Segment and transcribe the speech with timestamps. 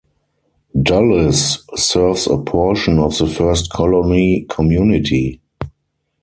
[0.73, 5.39] Dulles serves a portion of the First Colony community.